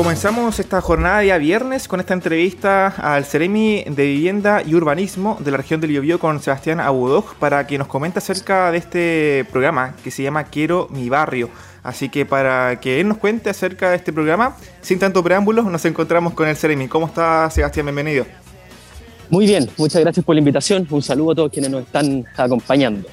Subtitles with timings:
[0.00, 5.50] Comenzamos esta jornada día viernes con esta entrevista al Ceremi de Vivienda y Urbanismo de
[5.50, 9.94] la región del Biobío con Sebastián Abudoj para que nos comente acerca de este programa
[10.02, 11.50] que se llama Quiero mi barrio.
[11.82, 15.84] Así que para que él nos cuente acerca de este programa, sin tanto preámbulos, nos
[15.84, 16.88] encontramos con el Ceremi.
[16.88, 17.84] ¿Cómo está Sebastián?
[17.84, 18.24] Bienvenido.
[19.28, 20.86] Muy bien, muchas gracias por la invitación.
[20.88, 23.06] Un saludo a todos quienes nos están acompañando.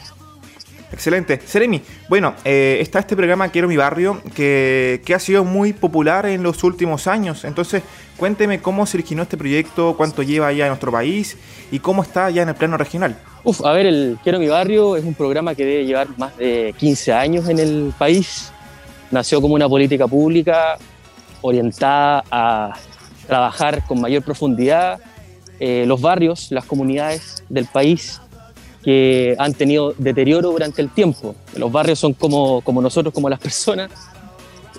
[0.97, 1.39] Excelente.
[1.45, 1.79] Seremi,
[2.09, 6.63] bueno, eh, está este programa Quiero mi barrio que, ha sido muy popular en los
[6.63, 7.45] últimos años.
[7.45, 7.83] Entonces,
[8.17, 11.37] cuénteme cómo se originó este proyecto, cuánto lleva ya en nuestro país
[11.71, 13.15] y cómo está ya en el plano regional.
[13.43, 16.73] Uf, a ver, el Quiero mi barrio es un programa que debe llevar más de
[16.75, 18.51] 15 años en el país.
[19.11, 20.79] Nació como una política pública
[21.41, 22.73] orientada a
[23.27, 24.99] trabajar con mayor profundidad
[25.59, 28.19] eh, los barrios, las comunidades del país
[28.87, 31.35] que han tenido deterioro durante el tiempo.
[31.57, 33.91] Los barrios son como, como nosotros, como las personas.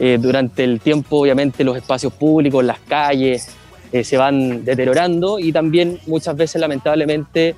[0.00, 3.48] Eh, durante el tiempo, obviamente, los espacios públicos, las calles,
[3.92, 7.54] eh, se van deteriorando y también muchas veces, lamentablemente,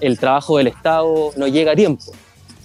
[0.00, 2.06] el trabajo del Estado no llega a tiempo.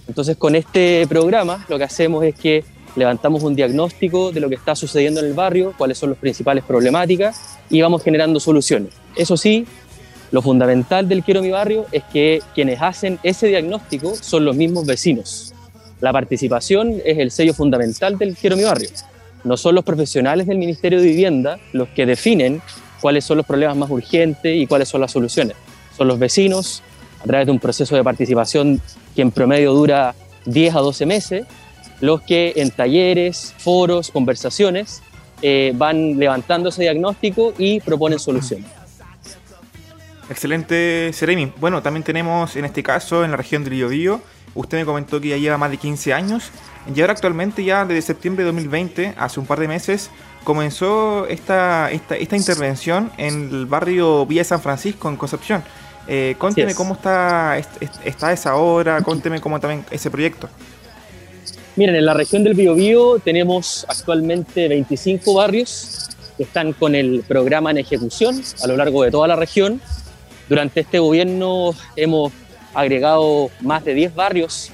[0.08, 2.64] Entonces, con este programa, lo que hacemos es que
[2.96, 6.64] levantamos un diagnóstico de lo que está sucediendo en el barrio, cuáles son las principales
[6.64, 8.92] problemáticas y vamos generando soluciones.
[9.16, 9.68] Eso sí,
[10.32, 14.86] lo fundamental del Quiero mi barrio es que quienes hacen ese diagnóstico son los mismos
[14.86, 15.54] vecinos.
[16.02, 18.90] La participación es el sello fundamental del Quiero mi barrio.
[19.44, 22.62] No son los profesionales del Ministerio de Vivienda los que definen
[23.02, 25.56] cuáles son los problemas más urgentes y cuáles son las soluciones.
[25.98, 26.84] Son los vecinos,
[27.22, 28.82] a través de un proceso de participación
[29.16, 30.14] que en promedio dura
[30.46, 31.46] 10 a 12 meses,
[32.02, 35.02] los que en talleres, foros, conversaciones
[35.42, 38.79] eh, van levantando ese diagnóstico y proponen soluciones.
[40.30, 41.52] Excelente, Seremi.
[41.58, 44.22] Bueno, también tenemos en este caso en la región del Biobío,
[44.54, 46.52] usted me comentó que ya lleva más de 15 años
[46.94, 50.12] y ahora actualmente ya desde septiembre de 2020, hace un par de meses,
[50.44, 55.64] comenzó esta, esta, esta intervención en el barrio Villa San Francisco, en Concepción.
[56.08, 60.48] Eh, cuénteme cómo está, está esa obra, cuénteme cómo también ese proyecto.
[61.76, 67.72] Miren, en la región del Biobío tenemos actualmente 25 barrios que están con el programa
[67.72, 69.82] en ejecución a lo largo de toda la región
[70.50, 72.34] durante este gobierno hemos
[72.74, 74.72] agregado más de 10 barrios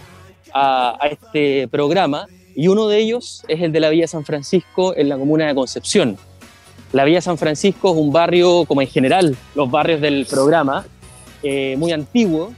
[0.53, 5.09] a, este programa y uno de ellos es el de la Villa San Francisco en
[5.09, 6.17] la comuna de Concepción.
[6.93, 10.85] La Villa San Francisco es un barrio, como en general los barrios del programa,
[11.43, 12.53] eh, muy antiguo,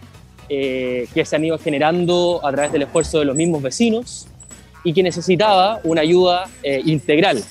[0.47, 4.27] eh, que se han ido generando a través del esfuerzo de los mismos vecinos
[4.83, 7.43] y que necesitaba una ayuda eh, integral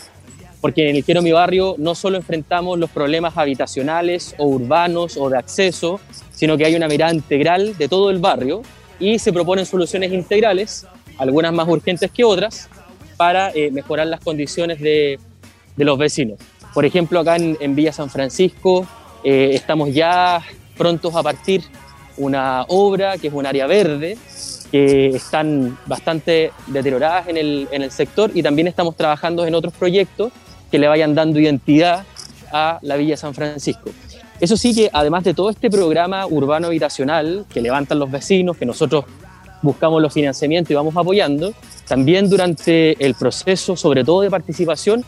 [0.61, 5.29] porque en el Quiero Mi Barrio no solo enfrentamos los problemas habitacionales o urbanos o
[5.29, 6.01] de acceso,
[6.33, 8.63] sino que hay una mirada integral de todo el barrio
[8.99, 10.87] y se proponen soluciones integrales,
[11.19, 12.69] algunas más urgentes que otras,
[13.17, 15.19] para eh, mejorar las condiciones de,
[15.77, 16.39] de, los vecinos.
[16.75, 18.87] Por ejemplo, acá en, Villa San Francisco
[19.25, 20.43] eh, estamos ya
[20.77, 21.63] prontos a partir
[22.19, 24.19] una obra que es un área verde,
[24.71, 29.73] que están bastante deterioradas en el, en el sector y también estamos trabajando en otros
[29.75, 30.33] proyectos
[30.71, 32.05] que le vayan dando identidad
[32.53, 33.91] a la Villa San Francisco.
[34.41, 38.67] Eso sí que además de todo este programa urbano habitacional que levantan los vecinos, que
[38.67, 39.05] nosotros
[39.63, 41.55] buscamos los financiamientos y vamos apoyando,
[41.89, 45.05] también durante el proceso, sobre todo de participación,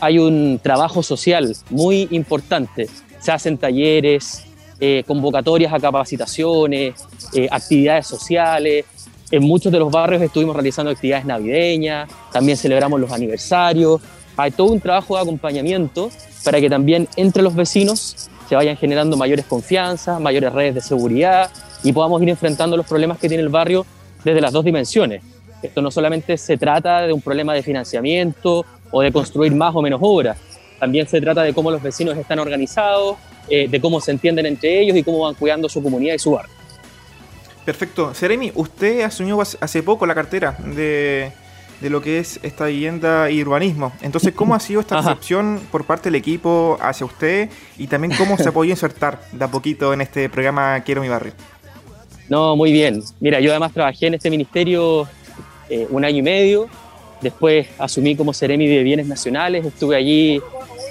[0.00, 2.88] hay un trabajo social muy importante.
[3.20, 4.44] Se hacen talleres,
[4.80, 6.94] eh, convocatorias a capacitaciones,
[7.34, 8.84] eh, actividades sociales.
[9.30, 14.00] En muchos de los barrios estuvimos realizando actividades navideñas, también celebramos los aniversarios,
[14.36, 16.10] hay todo un trabajo de acompañamiento
[16.44, 21.50] para que también entre los vecinos se vayan generando mayores confianzas, mayores redes de seguridad
[21.82, 23.86] y podamos ir enfrentando los problemas que tiene el barrio
[24.24, 25.22] desde las dos dimensiones.
[25.62, 29.82] Esto no solamente se trata de un problema de financiamiento o de construir más o
[29.82, 30.36] menos obras,
[30.82, 33.16] también se trata de cómo los vecinos están organizados,
[33.48, 36.32] eh, de cómo se entienden entre ellos y cómo van cuidando su comunidad y su
[36.32, 36.52] barrio.
[37.64, 38.12] Perfecto.
[38.14, 41.30] Seremi, usted asumió hace poco la cartera de,
[41.82, 43.92] de lo que es esta vivienda y urbanismo.
[44.00, 48.38] Entonces, ¿cómo ha sido esta recepción por parte del equipo hacia usted y también cómo
[48.38, 51.32] se podido insertar de a poquito en este programa Quiero mi barrio?
[52.28, 53.02] No, muy bien.
[53.20, 55.08] Mira, yo además trabajé en este ministerio
[55.68, 56.68] eh, un año y medio,
[57.20, 60.40] después asumí como Ceremi de Bienes Nacionales, estuve allí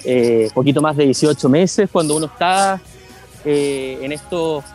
[0.03, 2.81] eh, poquito más de 18 meses, cuando uno está
[3.45, 4.65] eh, en estas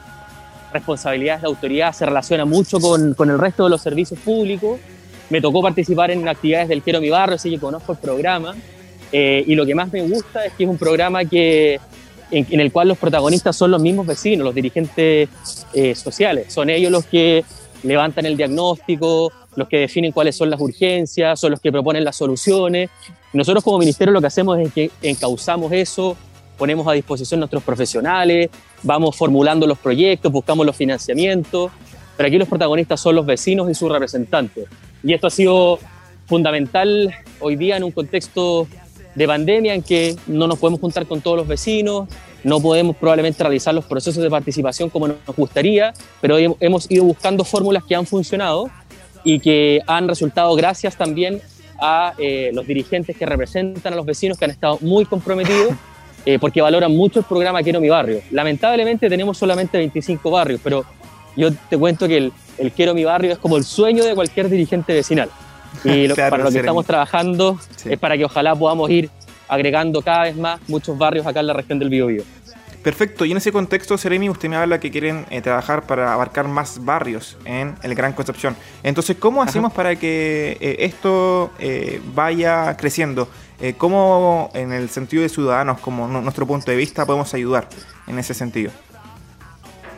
[0.72, 4.80] responsabilidades de autoridad se relaciona mucho con, con el resto de los servicios públicos
[5.30, 8.54] me tocó participar en actividades del Quiero Mi Barrio, así que conozco el programa.
[9.12, 11.80] Eh, y lo que más me gusta es que es un programa que,
[12.30, 15.28] en, el cual los protagonistas son los mismos vecinos, los dirigentes
[15.72, 16.52] eh, sociales.
[16.52, 17.44] Son ellos los que
[17.82, 22.16] levantan el diagnóstico, los que definen cuáles son las urgencias, son los que proponen las
[22.16, 22.90] soluciones.
[23.32, 26.16] Nosotros como ministerio lo que hacemos es que encauzamos eso,
[26.56, 28.50] ponemos a disposición nuestros profesionales,
[28.82, 31.70] vamos formulando los proyectos, buscamos los financiamientos,
[32.16, 34.66] pero aquí los protagonistas son los vecinos y sus representantes.
[35.02, 35.78] Y esto ha sido
[36.26, 38.66] fundamental hoy día en un contexto
[39.14, 42.08] de pandemia en que no nos podemos juntar con todos los vecinos,
[42.44, 47.44] no podemos probablemente realizar los procesos de participación como nos gustaría, pero hemos ido buscando
[47.44, 48.70] fórmulas que han funcionado
[49.24, 51.40] y que han resultado gracias también
[51.80, 55.74] a eh, los dirigentes que representan a los vecinos que han estado muy comprometidos
[56.24, 58.20] eh, porque valoran mucho el programa Quiero mi barrio.
[58.30, 60.84] Lamentablemente tenemos solamente 25 barrios, pero
[61.36, 62.32] yo te cuento que el,
[62.74, 65.30] Quiero mi barrio es como el sueño de cualquier dirigente vecinal.
[65.84, 69.10] Y para lo que estamos trabajando es para que ojalá podamos ir
[69.48, 72.22] agregando cada vez más muchos barrios acá en la región del Biobío.
[72.86, 76.46] Perfecto, y en ese contexto, Seremi, usted me habla que quieren eh, trabajar para abarcar
[76.46, 78.54] más barrios en el Gran Concepción.
[78.84, 83.28] Entonces, ¿cómo hacemos para que eh, esto eh, vaya creciendo?
[83.78, 87.68] ¿Cómo, en el sentido de ciudadanos, como nuestro punto de vista, podemos ayudar
[88.06, 88.70] en ese sentido?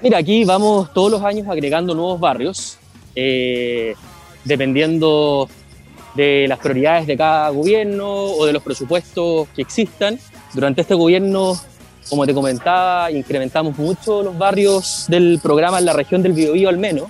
[0.02, 2.78] Mira, aquí vamos todos los años agregando nuevos barrios,
[4.44, 5.48] dependiendo
[6.14, 10.18] de las prioridades de cada gobierno o de los presupuestos que existan.
[10.54, 11.58] Durante este gobierno
[12.08, 16.78] como te comentaba, incrementamos mucho los barrios del programa en la región del Biobío al
[16.78, 17.08] menos,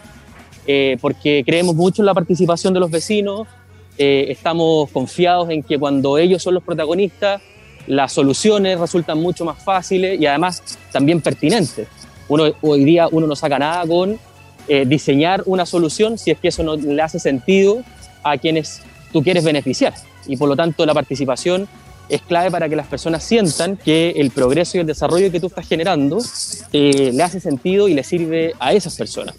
[0.67, 3.47] eh, porque creemos mucho en la participación de los vecinos,
[3.97, 7.41] eh, estamos confiados en que cuando ellos son los protagonistas,
[7.87, 10.63] las soluciones resultan mucho más fáciles y además
[10.93, 11.89] también pertinentes.
[12.29, 14.19] Uno, hoy día uno no saca nada con
[14.69, 17.83] eh, diseñar una solución si es que eso no le hace sentido
[18.23, 18.83] a quienes
[19.13, 19.95] tú quieres beneficiar.
[20.27, 21.67] Y por lo tanto la participación
[22.09, 25.47] es clave para que las personas sientan que el progreso y el desarrollo que tú
[25.49, 26.19] estás generando
[26.73, 29.35] eh, le hace sentido y le sirve a esas personas.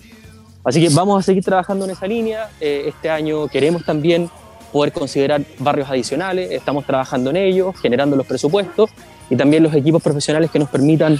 [0.63, 2.49] Así que vamos a seguir trabajando en esa línea.
[2.59, 4.29] Eh, este año queremos también
[4.71, 8.91] poder considerar barrios adicionales, estamos trabajando en ellos, generando los presupuestos
[9.29, 11.19] y también los equipos profesionales que nos permitan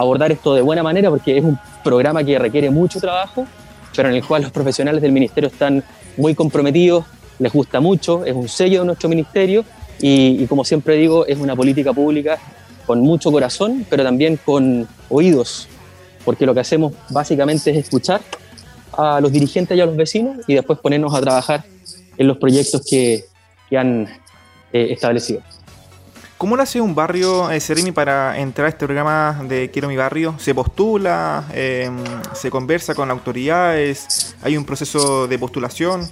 [0.00, 3.46] abordar esto de buena manera, porque es un programa que requiere mucho trabajo,
[3.94, 5.84] pero en el cual los profesionales del ministerio están
[6.16, 7.04] muy comprometidos,
[7.38, 9.64] les gusta mucho, es un sello de nuestro ministerio
[10.00, 12.38] y, como siempre digo, es una política pública
[12.86, 15.68] con mucho corazón, pero también con oídos,
[16.24, 18.22] porque lo que hacemos básicamente es escuchar
[18.92, 21.64] a los dirigentes y a los vecinos y después ponernos a trabajar
[22.16, 23.26] en los proyectos que,
[23.68, 24.08] que han
[24.72, 25.42] eh, establecido.
[26.40, 27.60] ¿Cómo lo hace un barrio, eh,
[27.92, 30.36] para entrar a este programa de Quiero mi barrio?
[30.38, 31.44] ¿Se postula?
[31.52, 31.98] Em,
[32.32, 34.34] ¿Se conversa con autoridades?
[34.40, 36.08] ¿Hay un proceso de postulación?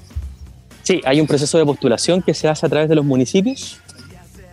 [0.82, 3.80] Sí, hay un proceso de postulación que se hace a través de los municipios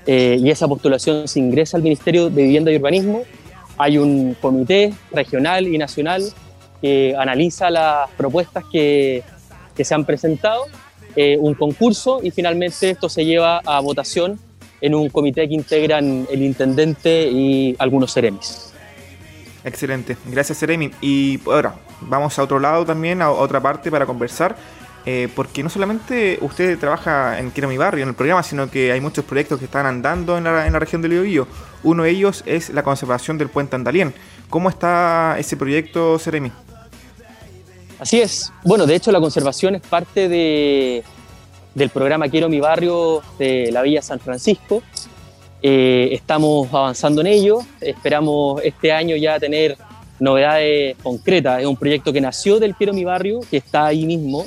[0.07, 3.23] eh, y esa postulación se ingresa al Ministerio de Vivienda y Urbanismo.
[3.77, 6.23] Hay un comité regional y nacional
[6.81, 9.23] que analiza las propuestas que,
[9.75, 10.67] que se han presentado,
[11.17, 14.39] eh, un concurso y finalmente esto se lleva a votación
[14.85, 18.71] en un comité que integran el intendente y algunos seremis.
[19.63, 20.91] Excelente, gracias Seremi.
[21.01, 24.55] Y ahora vamos a otro lado también, a otra parte para conversar.
[25.07, 28.91] Eh, porque no solamente usted trabaja en Quiero mi barrio, en el programa, sino que
[28.91, 31.47] hay muchos proyectos que están andando en la, región del Biobío.
[31.83, 34.13] Uno de ellos es la conservación del puente Andalien.
[34.49, 36.51] ¿Cómo está ese proyecto, Seremi?
[37.99, 38.51] Así es.
[38.63, 41.03] Bueno, de hecho la conservación es parte de,
[41.75, 44.81] del programa Quiero mi barrio de la Villa San Francisco.
[45.61, 47.59] Eh, estamos avanzando en ello.
[47.81, 49.77] Esperamos este año ya tener
[50.19, 51.59] novedades concretas.
[51.59, 54.45] Es un proyecto que nació del Quiero mi barrio, que está ahí mismo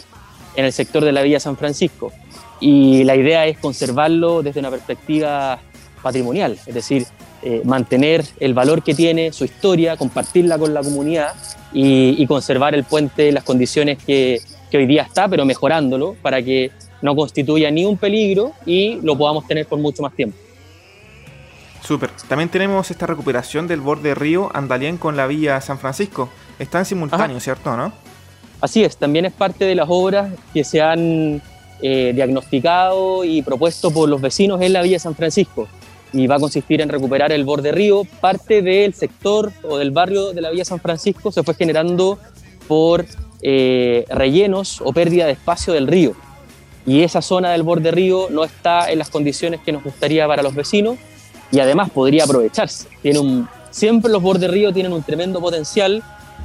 [0.56, 2.12] en el sector de la Villa San Francisco.
[2.60, 5.60] Y la idea es conservarlo desde una perspectiva
[6.02, 7.06] patrimonial, es decir,
[7.42, 11.34] eh, mantener el valor que tiene, su historia, compartirla con la comunidad
[11.72, 16.42] y, conservar el puente en las condiciones que, que, hoy día está, pero mejorándolo para
[16.42, 20.36] que no constituya ni un peligro y lo podamos tener por mucho más tiempo.
[21.82, 22.10] Súper.
[22.28, 26.28] También tenemos esta recuperación del borde río Andalien con la Villa San Francisco.
[26.58, 27.76] Está en simultáneo, ¿cierto?
[27.76, 27.92] ¿No?
[28.60, 31.40] Así es, también es parte de las obras que se han
[31.80, 35.68] eh, diagnosticado y propuesto por los vecinos en la Villa San Francisco
[36.12, 38.02] y va a consistir en recuperar el borde río.
[38.20, 42.18] Parte del sector o del barrio de la Villa San Francisco se fue generando
[42.66, 43.06] por
[43.42, 46.14] eh, rellenos o pérdida de espacio del río.
[46.86, 50.42] Y esa zona del borde río no está en las condiciones que nos gustaría para
[50.42, 50.96] los vecinos
[51.50, 52.88] y además podría aprovecharse.
[53.02, 56.02] Tiene un, siempre los bordes río tienen un tremendo potencial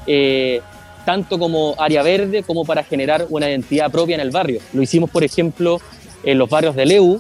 [0.08, 0.62] eh,
[1.06, 4.62] tanto como área verde como para generar una identidad propia en el barrio.
[4.74, 5.82] Lo hicimos, por ejemplo,
[6.24, 7.20] en los barrios de Leu,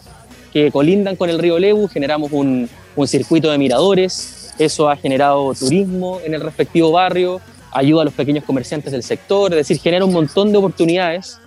[0.53, 2.69] que colindan con el río Leu, generamos un,
[3.07, 7.41] circuito de miradores, eso ha generado turismo en el respectivo barrio,
[7.71, 11.39] ayuda a los pequeños comerciantes del sector, es decir, genera un montón de oportunidades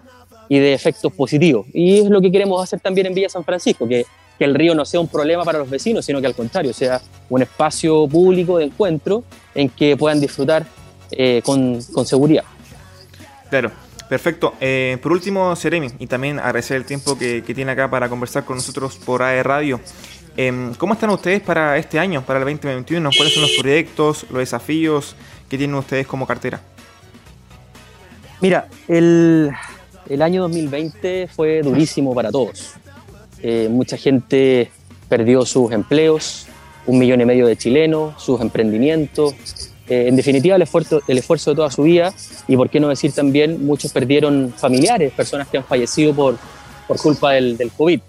[0.48, 1.66] y de efectos positivos.
[1.72, 4.04] Y es lo que queremos hacer también en Villa San Francisco, que,
[4.38, 7.00] que el río no sea un problema para los vecinos, sino que al contrario, sea
[7.28, 9.24] un espacio público de encuentro
[9.54, 10.66] en que puedan disfrutar
[11.10, 12.44] eh, con, con, seguridad.
[13.48, 13.70] Claro,
[14.08, 14.54] perfecto.
[14.60, 18.44] Eh, por último, Seremi, y también agradecer el tiempo que, que, tiene acá para conversar
[18.44, 19.80] con nosotros por AE Radio.
[20.36, 23.10] Eh, ¿Cómo están ustedes para este año, para el 2021?
[23.16, 25.16] ¿Cuáles son los proyectos, los desafíos
[25.48, 26.60] que tienen ustedes como cartera?
[28.40, 29.50] Mira, el,
[30.08, 32.75] el año 2020 fue durísimo para todos.
[33.42, 34.70] Eh, mucha gente
[35.08, 36.46] perdió sus empleos,
[36.86, 39.34] un millón y medio de chilenos, sus emprendimientos,
[39.88, 42.12] eh, en definitiva el esfuerzo, el esfuerzo de toda su vida
[42.48, 46.36] y por qué no decir también muchos perdieron familiares, personas que han fallecido por,
[46.88, 48.00] por culpa del, del COVID.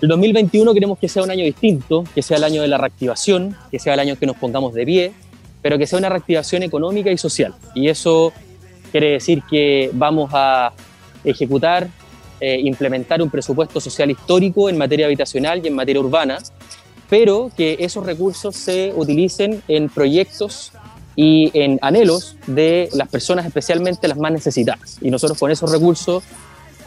[0.00, 3.56] El 2021 queremos que sea un año distinto, que sea el año de la reactivación,
[3.70, 5.12] que sea el año que nos pongamos de pie,
[5.60, 7.54] pero que sea una reactivación económica y social.
[7.74, 8.32] Y eso
[8.92, 10.72] quiere decir que vamos a
[11.24, 11.88] ejecutar,
[12.40, 16.38] eh, implementar un presupuesto social histórico en materia habitacional y en materia urbana,
[17.08, 20.72] pero que esos recursos se utilicen en proyectos
[21.16, 24.98] y en anhelos de las personas, especialmente las más necesitadas.
[25.00, 26.22] Y nosotros con esos recursos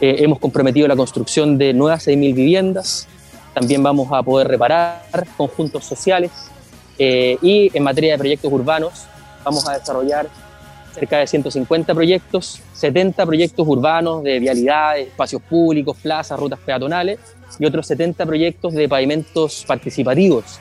[0.00, 3.08] eh, hemos comprometido la construcción de nuevas 6.000 viviendas,
[3.52, 5.02] también vamos a poder reparar
[5.36, 6.30] conjuntos sociales
[6.98, 9.04] eh, y en materia de proyectos urbanos
[9.44, 10.28] vamos a desarrollar
[10.92, 17.18] cerca de 150 proyectos, 70 proyectos urbanos de vialidades, espacios públicos, plazas, rutas peatonales
[17.58, 20.60] y otros 70 proyectos de pavimentos participativos,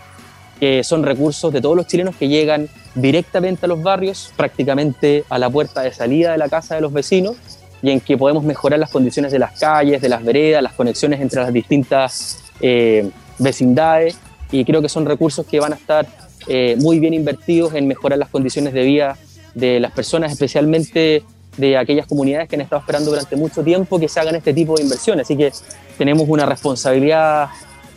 [0.60, 5.40] que son recursos de todos los chilenos que llegan directamente a los barrios, prácticamente a
[5.40, 7.36] la puerta de salida de la casa de los vecinos,
[7.84, 11.20] y en que podemos mejorar las condiciones de las calles, de las veredas, las conexiones
[11.20, 13.10] entre las distintas eh,
[13.40, 14.18] vecindades,
[14.52, 16.06] y creo que son recursos que van a estar
[16.48, 19.18] eh, muy bien invertidos en mejorar las condiciones de vida
[19.54, 21.24] de las personas, especialmente
[21.58, 24.76] de aquellas comunidades que han estado esperando durante mucho tiempo que se hagan este tipo
[24.76, 25.26] de inversiones.
[25.26, 25.52] Así que
[25.98, 27.50] tenemos una responsabilidad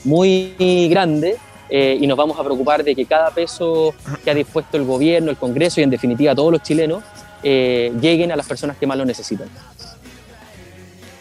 [0.04, 1.36] muy grande
[1.70, 5.30] eh, y nos vamos a preocupar de que cada peso que ha dispuesto el gobierno,
[5.30, 7.02] el Congreso y en definitiva todos los chilenos
[7.42, 9.48] eh, lleguen a las personas que más lo necesitan.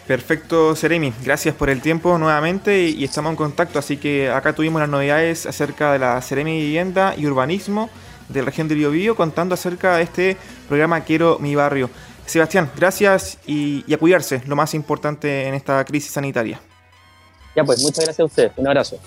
[0.07, 1.13] Perfecto, Seremi.
[1.23, 3.79] Gracias por el tiempo nuevamente y, estamos en contacto.
[3.79, 7.89] Así que acá tuvimos las novedades acerca de la Seremi Vivienda y Urbanismo
[8.29, 10.37] de la región de Biobío contando acerca de este
[10.67, 11.89] programa Quiero mi barrio.
[12.25, 13.93] Sebastián, gracias y, y
[14.47, 16.59] lo más importante en esta crisis sanitaria.
[17.55, 18.51] Ya pues, muchas gracias a ustedes.
[18.57, 18.99] Un abrazo.